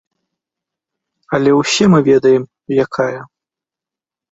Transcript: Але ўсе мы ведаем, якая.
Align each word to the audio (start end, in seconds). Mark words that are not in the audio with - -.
Але 1.39 1.51
ўсе 1.59 1.85
мы 1.95 1.99
ведаем, 2.09 2.43
якая. 2.87 3.19